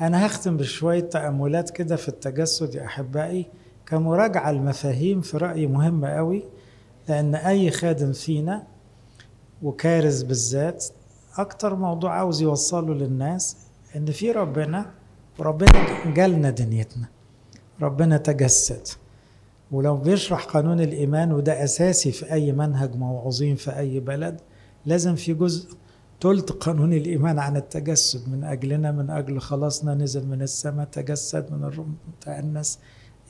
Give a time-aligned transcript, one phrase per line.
[0.00, 3.46] أنا هختم بشوية تأملات كده في التجسد يا أحبائي
[3.86, 6.44] كمراجعة المفاهيم في رأيي مهمة قوي
[7.08, 8.66] لأن أي خادم فينا
[9.62, 10.84] وكارز بالذات
[11.38, 13.56] أكتر موضوع عاوز يوصله للناس
[13.96, 14.90] إن في ربنا
[15.38, 15.70] وربنا
[16.14, 17.08] جالنا دنيتنا
[17.82, 18.88] ربنا تجسد.
[19.72, 24.40] ولو بيشرح قانون الإيمان وده أساسي في أي منهج موعظين في أي بلد
[24.86, 25.70] لازم في جزء
[26.20, 31.64] تلت قانون الإيمان عن التجسد من أجلنا من أجل خلاصنا نزل من السماء تجسد من
[31.64, 32.78] الروم تأنس.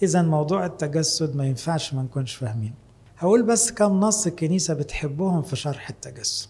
[0.02, 2.74] إذا موضوع التجسد ما ينفعش ما نكونش فاهمين.
[3.18, 6.48] هقول بس كم نص الكنيسة بتحبهم في شرح التجسد.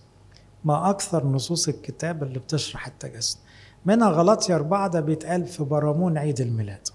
[0.64, 3.38] ما أكثر نصوص الكتاب اللي بتشرح التجسد.
[3.84, 6.88] منها غلطي أربعة ده بيتقال في برامون عيد الميلاد.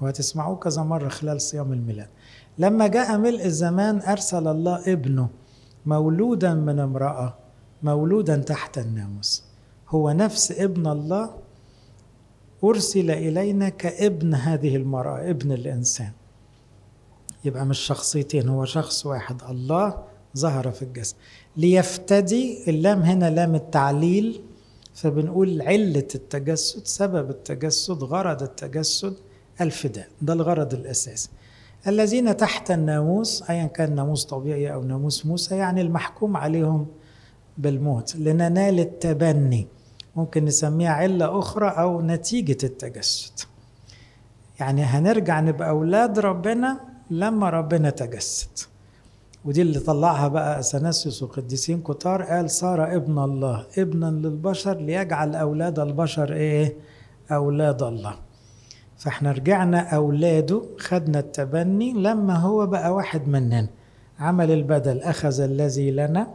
[0.00, 2.08] وهتسمعوه كذا مرة خلال صيام الميلاد.
[2.58, 5.28] لما جاء ملء الزمان أرسل الله ابنه
[5.86, 7.39] مولودا من امرأة
[7.82, 9.44] مولودا تحت الناموس.
[9.88, 11.30] هو نفس ابن الله
[12.64, 16.10] أرسل إلينا كابن هذه المرأة ابن الإنسان.
[17.44, 19.42] يبقى مش شخصيتين هو شخص واحد.
[19.50, 20.02] الله
[20.36, 21.14] ظهر في الجسد
[21.56, 24.40] ليفتدي اللام هنا لام التعليل
[24.94, 29.14] فبنقول علة التجسد سبب التجسد غرض التجسد
[29.60, 30.08] الفداء.
[30.22, 31.28] ده الغرض الأساسي.
[31.86, 36.86] الذين تحت الناموس أيا كان ناموس طبيعي أو ناموس موسى يعني المحكوم عليهم
[37.62, 39.66] بالموت لننال التبني.
[40.16, 43.32] ممكن نسميها علة أخرى أو نتيجة التجسد.
[44.60, 46.80] يعني هنرجع نبقى أولاد ربنا
[47.10, 48.48] لما ربنا تجسد.
[49.44, 55.78] ودي اللي طلعها بقى أثناسيوس وقديسين كتار قال صار ابن الله ابنا للبشر ليجعل أولاد
[55.78, 56.74] البشر إيه؟
[57.32, 58.14] أولاد الله.
[58.98, 63.68] فإحنا رجعنا أولاده خدنا التبني لما هو بقى واحد مننا.
[64.18, 66.26] عمل البدل أخذ الذي لنا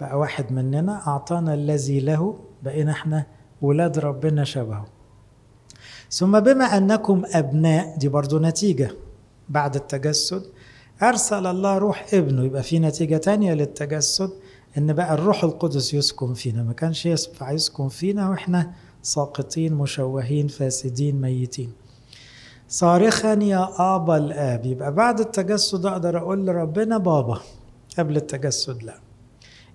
[0.00, 3.26] بقى واحد مننا أعطانا الذي له بقينا إحنا
[3.62, 4.86] ولاد ربنا شبهه.
[6.10, 8.90] ثم بما أنكم أبناء دي برضو نتيجة
[9.48, 10.42] بعد التجسد
[11.02, 14.30] أرسل الله روح ابنه يبقى في نتيجة تانية للتجسد
[14.78, 16.62] إن بقى الروح القدس يسكن فينا.
[16.62, 18.72] ما كانش ينفع يسكن فينا وإحنا
[19.02, 21.72] ساقطين مشوهين فاسدين ميتين.
[22.68, 27.40] صارخا يا آبا الآب يبقى بعد التجسد أقدر أقول لربنا بابا
[27.98, 29.03] قبل التجسد لا.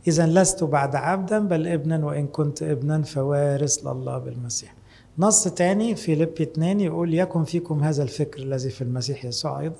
[0.08, 4.76] إذا لست بعد عبدا بل ابنا وإن كنت ابنا فوارث لله بالمسيح.
[5.18, 9.76] نص تاني في لب 2 يقول يكن فيكم هذا الفكر الذي في المسيح يسوع أيضا.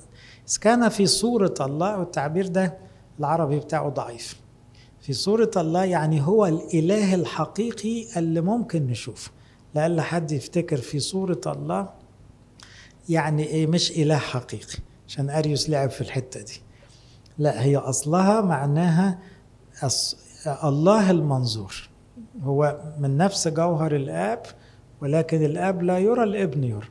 [0.48, 2.78] إذ كان في صورة الله والتعبير ده
[3.18, 4.36] العربي بتاعه ضعيف.
[5.00, 9.30] في صورة الله يعني هو الإله الحقيقي اللي ممكن نشوفه.
[9.74, 11.88] لألا حد يفتكر في صورة الله
[13.08, 16.60] يعني إيه مش إله حقيقي عشان أريوس لعب في الحتة دي.
[17.38, 19.18] لا هي أصلها معناها
[20.64, 21.88] الله المنظور.
[22.42, 24.42] هو من نفس جوهر الآب
[25.02, 26.88] ولكن الآب لا يرى الابن يرى.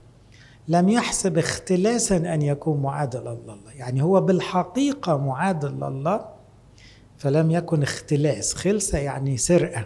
[0.67, 6.25] لم يحسب اختلاسا أن يكون معادلا لله يعني هو بالحقيقة معادل لله
[7.17, 8.53] فلم يكن اختلاس.
[8.53, 9.85] خلسة يعني سرقة.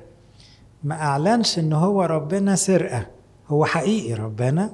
[0.83, 3.07] ما أعلنش إن هو ربنا سرقة.
[3.47, 4.73] هو حقيقي ربنا.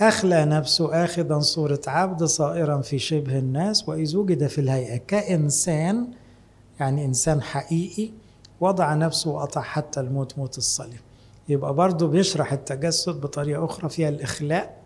[0.00, 6.06] أخلى نفسه آخذا صورة عبد صائرا في شبه الناس وإذ وجد في الهيئة كإنسان
[6.80, 8.10] يعني إنسان حقيقي
[8.60, 11.00] وضع نفسه وقطع حتى الموت موت الصليب.
[11.48, 14.76] يبقى برضه بيشرح التجسد بطريقة أخرى فيها الإخلاء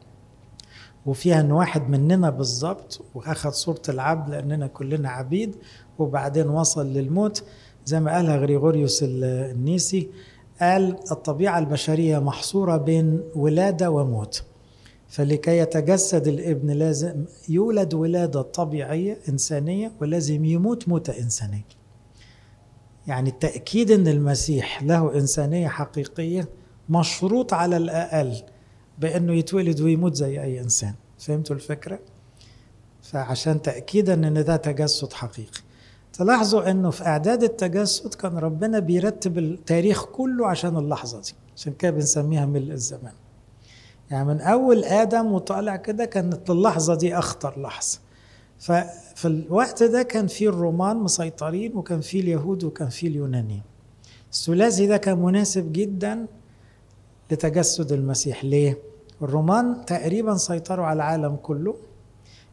[1.07, 5.57] وفيها إن واحد مننا بالظبط وأخذ صورة العبد لأننا كلنا عبيد
[5.99, 7.45] وبعدين وصل للموت.
[7.87, 10.09] زي ما قالها غريغوريوس النيسي
[10.61, 14.43] قال الطبيعة البشرية محصورة بين ولادة وموت.
[15.09, 21.78] فلكي يتجسد الابن لازم يولد ولادة طبيعية إنسانية ولازم يموت موتة إنسانية.
[23.09, 26.49] يعني التأكيد أن المسيح له إنسانية حقيقية
[26.89, 28.43] مشروط على الأقل
[28.99, 30.95] بأنه يتولد ويموت زي أي إنسان.
[31.19, 31.99] فهمتوا الفكرة؟
[33.03, 35.61] فعشان تأكيدا أن ده تجسد حقيقي.
[36.13, 41.91] تلاحظوا أنه في إعداد التجسد كان ربنا بيرتب التاريخ كله عشان اللحظة دي عشان كده
[41.91, 43.13] بنسميها ملء الزمان.
[44.11, 47.99] يعني من أول آدم وطالع كده كانت اللحظة دي أخطر لحظة.
[48.59, 53.63] ففي الوقت ده كان في الرومان مسيطرين وكان في اليهود وكان في اليونانيين.
[54.33, 56.27] الثلاثي ده كان مناسب جدا
[57.31, 58.45] لتجسد المسيح.
[58.45, 58.79] ليه؟
[59.23, 61.75] الرومان تقريبا سيطروا على العالم كله.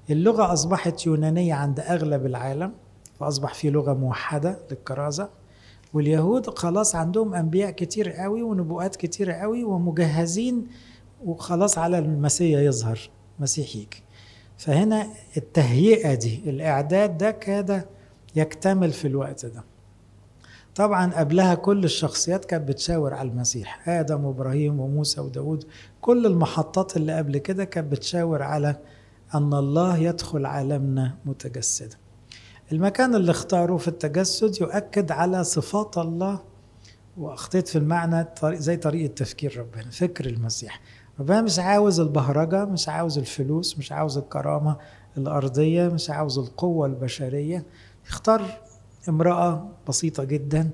[0.10, 2.72] اللغة أصبحت يونانية عند أغلب العالم
[3.20, 5.30] فأصبح في لغة موحدة للكرازة.
[5.94, 10.68] واليهود خلاص عندهم أنبياء كتير قوي ونبوءات كتير قوي ومجهزين
[11.26, 13.00] وخلاص على المسيح يظهر
[13.40, 14.05] مسيح يجي.
[14.58, 15.08] فهنا
[15.38, 17.86] التهيئة دي الإعداد ده كاد
[18.36, 19.64] يكتمل في الوقت ده.
[20.76, 25.64] طبعا قبلها كل الشخصيات كانت بتشاور على المسيح آدم وإبراهيم وموسى وداود
[26.02, 28.76] كل المحطات اللي قبل كده كانت بتشاور على
[29.36, 31.98] أن الله يدخل عالمنا متجسدا.
[32.72, 36.40] المكان اللي اختاره في التجسد يؤكد على صفات الله
[37.18, 40.82] وأخطيت في المعنى زي طريقة تفكير ربنا فكر المسيح.
[41.20, 44.78] ربنا مش عاوز البهرجة مش عاوز الفلوس مش عاوز الكرامة
[45.18, 47.66] الأرضية مش عاوز القوة البشرية.
[48.06, 48.42] يختار
[49.10, 50.70] امرأة بسيطة جدا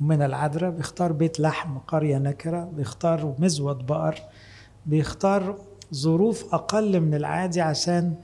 [0.00, 4.18] من العذراء بيختار بيت لحم قرية نكرة بيختار مزود بقر
[4.86, 5.56] بيختار
[5.94, 8.14] ظروف أقل من العادي عشان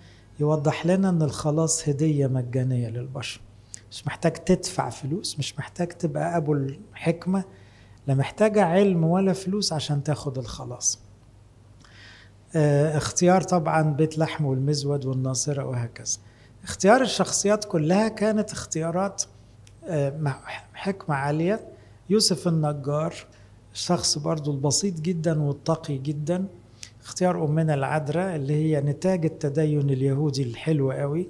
[0.40, 3.40] يوضح لنا أن الخلاص هدية مجانية للبشر.
[3.90, 7.44] مش محتاج تدفع فلوس مش محتاج تبقى أبو الحكمة
[8.06, 10.98] لا محتاجة علم ولا فلوس عشان تاخد الخلاص.
[12.56, 16.18] اختيار طبعا بيت لحم والمزود والناصرة وهكذا.
[16.64, 19.22] اختيار الشخصيات كلها كانت اختيارات
[19.86, 20.34] آه
[20.74, 21.60] حكمة عالية.
[22.10, 23.14] يوسف النجار
[23.74, 26.44] شخص برضو البسيط جدا والتقي جدا.
[27.04, 31.28] اختيار أمنا العذراء اللي هي نتاج التدين اليهودي الحلو قوي.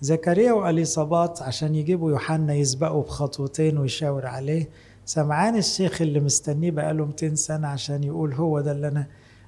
[0.00, 4.68] زكريا وأليصابات عشان يجيبوا يوحنا يسبقوا بخطوتين ويشاور عليه.
[5.06, 9.06] سمعان الشيخ اللي مستنيه بقاله 200 سنة عشان يقول هو ده اللي أنا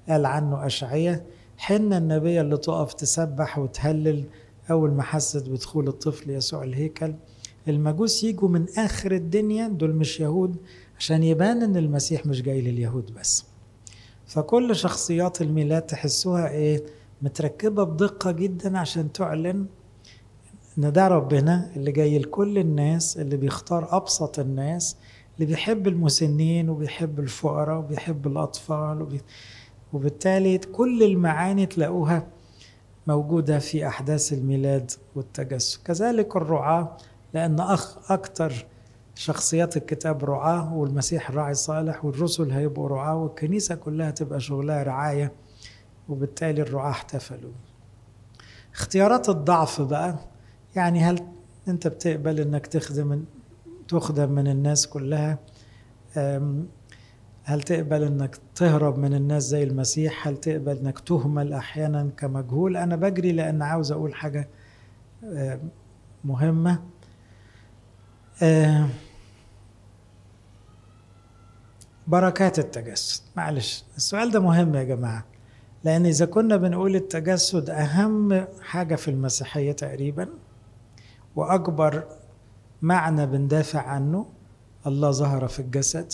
[0.09, 1.25] قال عنه أشعية
[1.59, 4.25] حنة النبية اللي تقف تسبح وتهلل
[4.71, 7.15] أول ما حست بدخول الطفل يسوع الهيكل.
[7.69, 10.57] المجوس يجوا من آخر الدنيا دول مش يهود
[10.99, 13.45] عشان يبان إن المسيح مش جاي لليهود بس.
[14.27, 16.83] فكل شخصيات الميلاد تحسوها إيه؟
[17.23, 19.67] متركبة بدقة جدا عشان تعلن
[20.79, 24.97] إن ده ربنا اللي جاي لكل الناس اللي بيختار أبسط الناس
[25.37, 29.21] اللي بيحب المسنين وبيحب الفقراء وبيحب الأطفال وبي...
[29.93, 32.27] وبالتالي كل المعاني تلاقوها
[33.07, 36.97] موجودة في أحداث الميلاد والتجسد كذلك الرعاة
[37.35, 38.67] لأن أخ أكتر
[39.15, 45.33] شخصيات الكتاب رعاة والمسيح راعي صالح والرسل هيبقوا رعاة والكنيسة كلها تبقى شغلها رعاية
[46.09, 47.53] وبالتالي الرعاة احتفلوا.
[48.75, 50.19] اختيارات الضعف بقى
[50.77, 51.27] يعني هل
[51.69, 53.25] أنت بتقبل إنك تخدم
[53.89, 55.39] تخدم من الناس كلها؟
[57.45, 62.97] هل تقبل إنك تهرب من الناس زي المسيح؟ هل تقبل إنك تهمل أحيانا كمجهول؟ أنا
[62.97, 64.49] بجري لأن عاوز أقول حاجة
[66.25, 66.83] مهمة.
[72.07, 73.23] بركات التجسد.
[73.37, 75.25] معلش السؤال ده مهم يا جماعة
[75.85, 80.29] لأن إذا كنا بنقول التجسد أهم حاجة في المسيحية تقريبا
[81.37, 82.05] وأكبر
[82.83, 84.27] معنى بندافع عنه
[84.87, 86.13] الله ظهر في الجسد.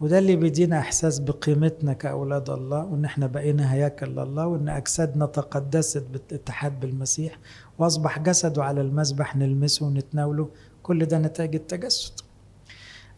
[0.00, 6.06] وده اللي بيدينا إحساس بقيمتنا كأولاد الله وإن إحنا بقينا هياكل لله وإن أجسادنا تقدست
[6.12, 7.38] بالاتحاد بالمسيح
[7.78, 10.48] وأصبح جسده على المذبح نلمسه ونتناوله.
[10.82, 12.12] كل ده نتاج التجسد.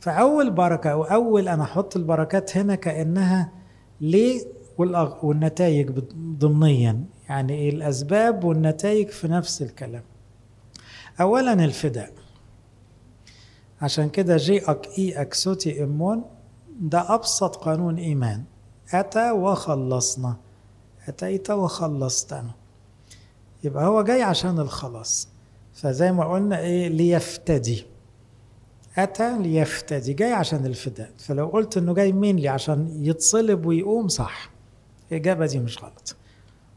[0.00, 3.52] فأول بركة أو أول أنا أحط البركات هنا كأنها
[4.00, 4.40] ليه
[5.22, 5.90] والنتائج
[6.38, 7.04] ضمنيا.
[7.28, 10.02] يعني إيه؟ الأسباب والنتائج في نفس الكلام.
[11.20, 12.12] اولا الفداء.
[13.82, 16.24] عشان كده جي اك إي أكسوتي إمون
[16.78, 18.44] ده أبسط قانون إيمان.
[18.94, 20.36] أتى وخلصنا.
[21.08, 22.50] أتيت وخلصتنا.
[23.64, 25.28] يبقى هو جاي عشان الخلاص.
[25.74, 27.86] فزي ما قلنا إيه ليفتدي.
[28.98, 30.12] أتى ليفتدي.
[30.12, 31.10] جاي عشان الفداء.
[31.18, 34.50] فلو قلت إنه جاي مين لي عشان يتصلب ويقوم صح.
[35.12, 36.16] الإجابة دي مش غلط.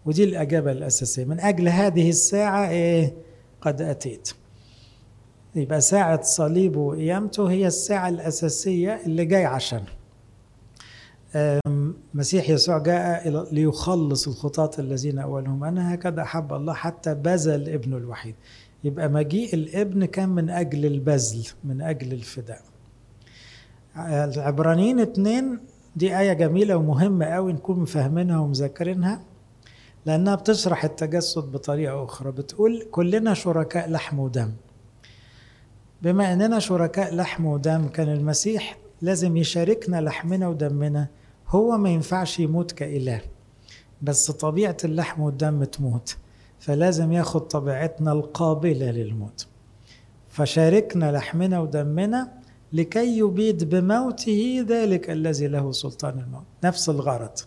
[0.06, 1.26] ودي الإجابة الأساسية.
[1.26, 3.14] من أجل هذه الساعة إيه؟
[3.62, 4.34] قد أتيت.
[5.56, 9.84] يبقى ساعة صليبه وقيامته هي الساعة الأساسية اللي جاي عشان.
[12.14, 15.64] مسيح يسوع جاء ليخلص الخطاة الذين أولهم.
[15.64, 18.36] أنا هكذا أحب الله حتى بذل ابنه الوحيد.
[18.84, 22.62] يبقى مجيء الابن كان من أجل البذل من أجل الفداء.
[23.98, 25.60] العبرانيين اتنين
[25.96, 29.22] دي آية جميلة ومهمة قوي نكون فاهمينها ومذاكرينها
[30.06, 32.32] لأنها بتشرح التجسد بطريقة أخرى.
[32.32, 34.52] بتقول كلنا شركاء لحم ودم.
[36.02, 41.08] بما أننا شركاء لحم ودم كان المسيح لازم يشاركنا لحمنا ودمنا.
[41.48, 43.22] هو ما ينفعش يموت كإله
[44.02, 46.18] بس طبيعة اللحم والدم تموت
[46.60, 49.48] فلازم ياخد طبيعتنا القابلة للموت.
[50.30, 52.32] فشاركنا لحمنا ودمنا
[52.74, 56.46] لكي يبيد بموته ذلك الذي له سلطان الموت.
[56.64, 57.40] نفس الغرض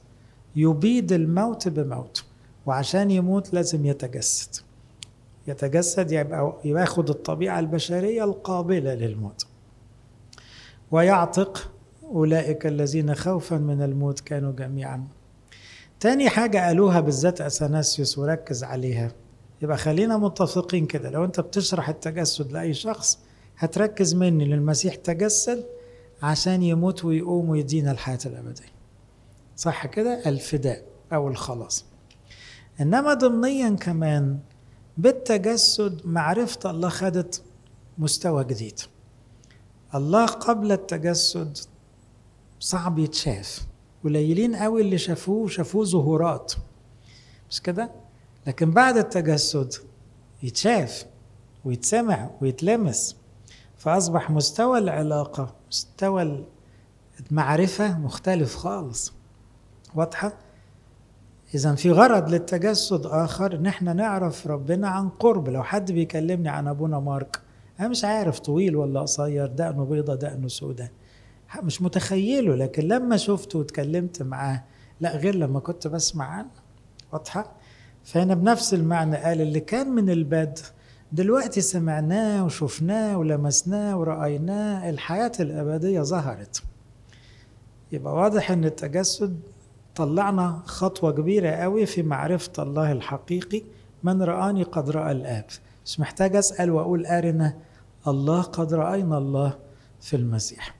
[0.56, 2.24] يبيد الموت بموت
[2.66, 4.56] وعشان يموت لازم يتجسد.
[5.46, 9.46] يتجسد يبقى ياخد الطبيعة البشرية القابلة للموت.
[10.90, 11.70] ويعتق
[12.04, 15.04] أولئك الذين خوفا من الموت كانوا جميعا.
[16.00, 19.12] تاني حاجة قالوها بالذات أثناسيوس وركز عليها.
[19.62, 23.18] يبقى خلينا متفقين كده لو أنت بتشرح التجسد لأي شخص
[23.58, 25.64] هتركز مني للمسيح تجسد
[26.22, 28.74] عشان يموت ويقوم ويدينا الحياة الأبدية.
[29.56, 30.82] صح كده؟ الفداء
[31.12, 31.84] أو الخلاص.
[32.80, 34.38] إنما ضمنيا كمان
[34.96, 37.42] بالتجسد معرفة الله خدت
[37.98, 38.80] مستوى جديد.
[39.94, 41.58] الله قبل التجسد
[42.60, 43.60] صعب يتشاف.
[44.04, 46.52] قليلين قوي اللي شافوه شافوه ظهورات.
[47.50, 47.90] مش كده؟
[48.46, 49.74] لكن بعد التجسد
[50.42, 51.06] يتشاف
[51.64, 53.16] ويتسمع ويتلمس.
[53.76, 56.44] فأصبح مستوى العلاقة مستوى
[57.30, 59.12] المعرفة مختلف خالص.
[59.94, 60.32] واضحة؟
[61.54, 65.48] إذا في غرض للتجسد آخر إن إحنا نعرف ربنا عن قرب.
[65.48, 67.40] لو حد بيكلمني عن أبونا مارك
[67.80, 70.92] أنا مش عارف طويل ولا قصير دقنه بيضة دقنه سودة.
[71.62, 72.54] مش متخيله.
[72.54, 74.64] لكن لما شفته واتكلمت معاه
[75.00, 76.50] لا غير لما كنت بسمع عنه.
[77.12, 77.52] واضحة؟
[78.04, 80.62] فهنا بنفس المعنى قال اللي كان من البدء
[81.12, 86.62] دلوقتي سمعناه وشفناه ولمسناه ورأيناه الحياة الأبدية ظهرت.
[87.92, 89.40] يبقى واضح إن التجسد
[89.96, 93.62] طلعنا خطوة كبيرة قوي في معرفة الله الحقيقي.
[94.02, 95.44] من رآني قد رأى الآب.
[95.86, 97.56] مش محتاج أسأل وأقول أرنا
[98.08, 99.58] الله قد رأينا الله
[100.00, 100.74] في المسيح.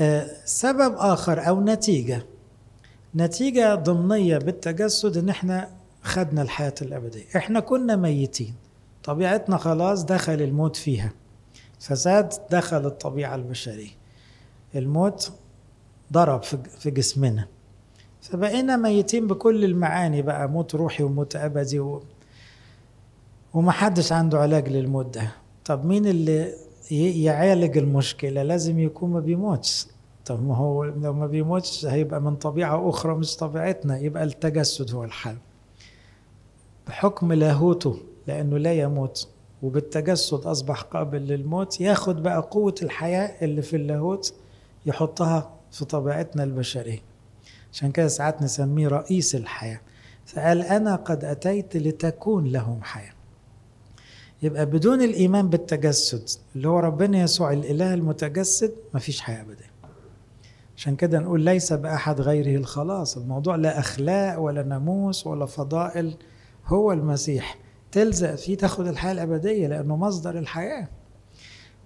[0.00, 2.26] آه سبب آخر أو نتيجة.
[3.14, 5.70] نتيجة ضمنية بالتجسد إن إحنا
[6.02, 7.24] خدنا الحياة الأبدية.
[7.36, 8.54] إحنا كنا ميتين.
[9.04, 11.12] طبيعتنا خلاص دخل الموت فيها.
[11.80, 13.90] فساد دخل الطبيعة البشرية.
[14.74, 15.32] الموت
[16.12, 16.42] ضرب
[16.78, 17.48] في جسمنا.
[18.20, 22.02] فبقينا ميتين بكل المعاني بقى موت روحي وموت أبدي و...
[23.54, 25.32] ومحدش عنده علاج للموت ده.
[25.64, 26.52] طب مين اللي
[26.90, 29.86] يعالج المشكلة؟ لازم يكون ما بيموتش.
[30.24, 35.04] طب ما هو لو ما بيموتش هيبقى من طبيعة أخرى مش طبيعتنا يبقى التجسد هو
[35.04, 35.36] الحل.
[36.86, 37.96] بحكم لاهوته
[38.26, 39.28] لأنه لا يموت
[39.62, 44.34] وبالتجسد أصبح قابل للموت ياخد بقى قوة الحياة اللي في اللاهوت
[44.86, 46.98] يحطها في طبيعتنا البشرية.
[47.76, 49.80] عشان كده ساعات نسميه رئيس الحياة.
[50.26, 53.12] فقال أنا قد أتيت لتكون لهم حياة.
[54.42, 59.64] يبقى بدون الإيمان بالتجسد اللي هو ربنا يسوع الإله المتجسد مفيش حياة أبدا.
[60.76, 63.16] عشان كده نقول ليس بأحد غيره الخلاص.
[63.16, 66.16] الموضوع لا أخلاق ولا ناموس ولا فضائل.
[66.66, 67.58] هو المسيح.
[67.92, 70.88] تلزق فيه تاخد الحياة الأبدية لأنه مصدر الحياة.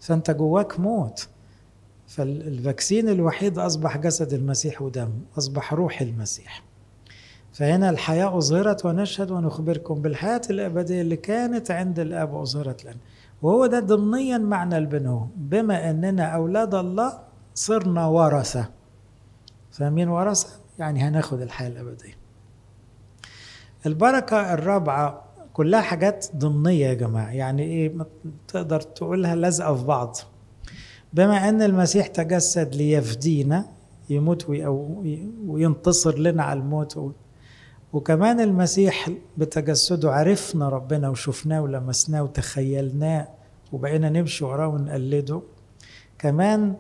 [0.01, 1.29] فأنت جواك موت.
[2.11, 6.63] فالفاكسين الوحيد أصبح جسد المسيح ودم أصبح روح المسيح.
[7.53, 12.97] فهنا الحياة أظهرت ونشهد ونخبركم بالحياة الأبدية اللي كانت عند الآب أظهرت لنا.
[13.43, 17.19] وهو ده ضمنيا معنى البنو بما أننا أولاد الله
[17.55, 18.71] صرنا ورثة.
[19.73, 20.49] فاهمين ورثة؟
[20.79, 22.15] يعني هناخد الحياة الأبدية.
[23.87, 27.31] البركة الرابعة كلها حاجات ضمنية يا جماعة.
[27.31, 27.93] يعني إيه؟
[28.49, 30.17] تقدر تقولها لازقة في بعض.
[31.13, 33.67] بما أن المسيح تجسد ليفدينا
[34.11, 34.47] يموت
[35.47, 37.13] وينتصر لنا على الموت
[37.93, 43.29] وكمان المسيح بتجسده عرفنا ربنا وشفناه ولمسناه وتخيلناه
[43.73, 45.43] وبقينا نمشي وراه ونقلده.
[46.19, 46.75] كمان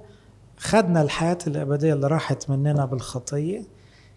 [0.56, 3.62] خدنا الحياة الأبدية اللي راحت مننا بالخطية.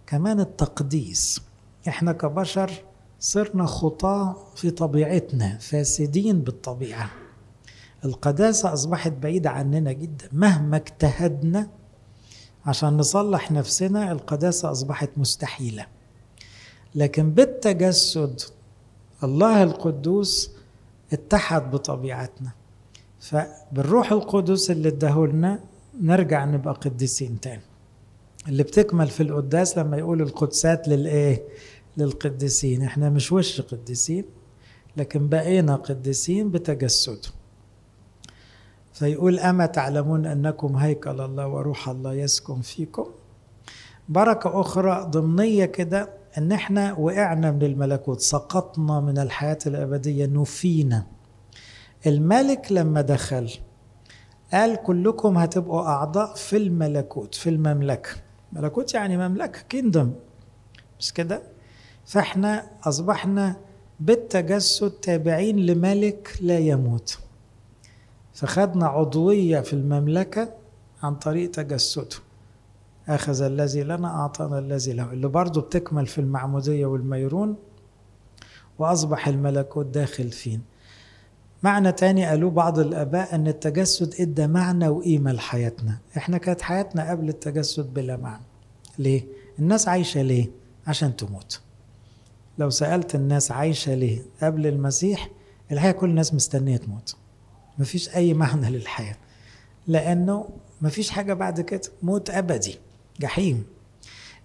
[0.08, 1.42] كمان التقديس.
[1.88, 2.72] إحنا كبشر
[3.20, 7.10] صرنا خطاة في طبيعتنا فاسدين بالطبيعة.
[8.06, 10.30] القداسة أصبحت بعيدة عننا جدا.
[10.32, 11.70] مهما اجتهدنا
[12.66, 15.86] عشان نصلح نفسنا القداسة أصبحت مستحيلة.
[16.96, 18.42] لكن بالتجسد
[19.24, 20.52] الله القدوس
[21.14, 22.52] اتحد بطبيعتنا.
[23.20, 25.60] فبالروح القدس اللي اداهولنا
[26.02, 27.62] نرجع نبقى قديسين تاني.
[28.48, 31.44] اللي بتكمل في القداس لما يقول القدسات للإيه؟
[31.98, 32.82] للقديسين.
[32.84, 34.26] إحنا مش وش قديسين
[34.98, 37.30] لكن بقينا قديسين بتجسده
[38.94, 43.06] فيقول أما تعلمون أنكم هيكل الله وروح الله يسكن فيكم؟
[44.10, 51.06] بركة أخرى ضمنية كده أن إحنا وقعنا من الملكوت سقطنا من الحياة الأبدية نفينا.
[52.08, 53.52] الملك لما دخل
[54.54, 58.10] قال كلكم هتبقوا أعضاء في الملكوت في المملكة.
[58.54, 60.12] ملكوت يعني مملكة كيندم
[61.00, 61.42] مش كده؟
[62.06, 63.56] فإحنا أصبحنا
[64.00, 67.20] بالتجسد تابعين لملك لا يموت.
[68.34, 70.54] فخدنا عضوية في المملكة
[71.04, 72.16] عن طريق تجسده.
[73.08, 75.12] أخذ الذي لنا أعطانا الذي له.
[75.14, 77.56] اللي برضه بتكمل في المعمودية والميرون
[78.80, 80.62] وأصبح الملكوت داخل فين.
[81.64, 85.98] معنى تاني قالوه بعض الآباء أن التجسد إدى معنى وقيمة لحياتنا.
[86.18, 88.44] إحنا كانت حياتنا قبل التجسد بلا معنى.
[89.00, 89.26] ليه؟
[89.60, 90.50] الناس عايشة ليه؟
[90.88, 91.62] عشان تموت.
[92.58, 95.30] لو سألت الناس عايشة ليه قبل المسيح
[95.72, 97.16] الحقيقة كل الناس مستنية تموت.
[97.80, 99.16] مفيش أي معنى للحياة
[99.88, 100.50] لأنه
[100.82, 102.78] مفيش حاجة بعد كده موت أبدي
[103.20, 103.64] جحيم.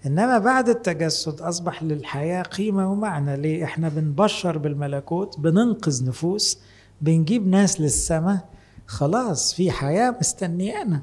[0.06, 6.58] إنما بعد التجسد أصبح للحياة قيمة ومعنى ليه؟ إحنا بنبشر بالملكوت بننقذ نفوس
[7.00, 8.48] بنجيب ناس للسماء
[8.86, 11.02] خلاص في حياة مستنيانا.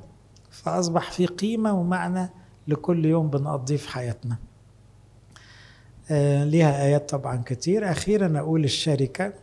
[0.51, 2.29] فأصبح في قيمة ومعنى
[2.67, 4.36] لكل يوم بنقضيه في حياتنا.
[6.12, 7.91] آه ليها آيات طبعا كتير.
[7.91, 9.34] أخيرا أقول الشركة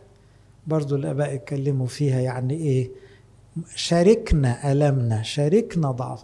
[0.67, 2.91] برضو الآباء اتكلموا فيها يعني إيه؟
[3.75, 6.23] شاركنا ألمنا شاركنا ضعف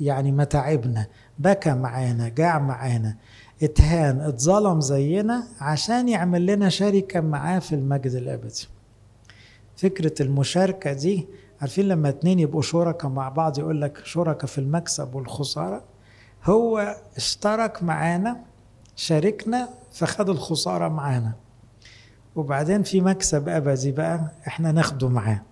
[0.00, 1.06] يعني متاعبنا
[1.38, 3.16] بكى معانا جاع معانا
[3.62, 8.68] اتهان اتظلم زينا عشان يعمل لنا شركة معاه في المجد الأبدي.
[9.76, 11.26] فكرة المشاركة دي
[11.60, 15.84] عارفين لما اتنين يبقوا شركاء مع بعض يقول لك شركاء في المكسب والخسارة؟
[16.44, 18.36] هو اشترك معانا
[18.96, 21.32] شاركنا فخد الخسارة معانا.
[22.36, 25.42] وبعدين في مكسب أبدي بقى إحنا ناخده معاه.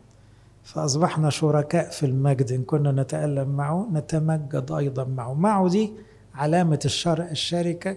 [0.65, 5.35] فأصبحنا شركاء في المجد إن كنا نتألم معه نتمجد أيضا معه.
[5.35, 5.93] معه دي
[6.35, 7.97] علامة الشرع الشركة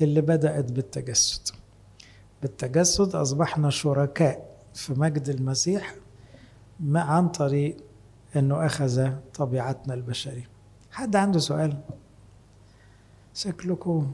[0.00, 1.48] اللي بدأت بالتجسد.
[2.42, 5.94] بالتجسد أصبحنا شركاء في مجد المسيح
[6.94, 7.76] عن طريق
[8.36, 10.48] أنه أخذ طبيعتنا البشرية.
[10.90, 11.76] حد عنده سؤال؟
[13.34, 14.12] شكلكم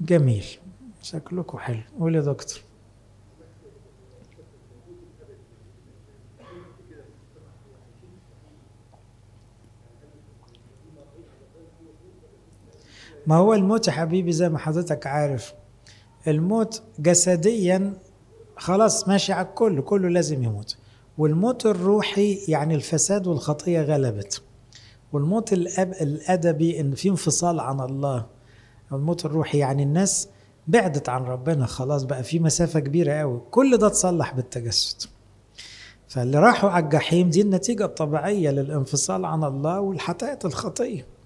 [0.00, 0.46] جميل.
[1.02, 1.80] شكلكم حلو.
[2.00, 2.60] قول يا دكتور.
[13.28, 15.54] ما هو الموت يا حبيبي زي ما حضرتك عارف.
[16.28, 17.92] الموت جسديا
[18.56, 20.76] خلاص ماشي على الكل كله لازم يموت.
[21.18, 24.42] والموت الروحي يعني الفساد والخطية غلبت.
[25.12, 28.26] والموت الأدبي إن في انفصال عن الله.
[28.92, 30.28] الموت الروحي يعني الناس
[30.66, 33.40] بعدت عن ربنا خلاص بقى في مسافة كبيرة قوي.
[33.50, 35.02] كل ده اتصلح بالتجسد.
[36.08, 41.17] فاللي راحوا على الجحيم دي النتيجة الطبيعية للانفصال عن الله والحتاية الخطية.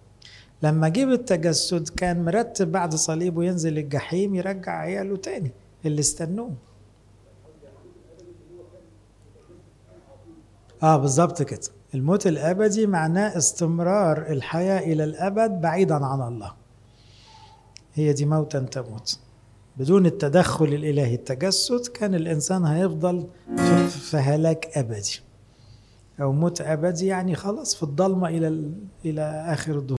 [0.62, 5.50] لما جيب التجسد كان مرتب بعد صليبه ينزل الجحيم يرجع عياله تاني
[5.84, 6.54] اللي استنوه.
[10.82, 11.60] آه بالظبط كده.
[11.94, 16.52] الموت الأبدي معناه استمرار الحياة إلى الأبد بعيدا عن الله.
[17.94, 19.18] هي دي موتا تموت.
[19.76, 23.26] بدون التدخل الإلهي التجسد كان الإنسان هيفضل
[23.88, 25.20] في هلاك أبدي.
[26.20, 28.70] أو موت أبدي يعني خلاص في الضلمة إلى
[29.04, 29.82] إلى آخر الظهور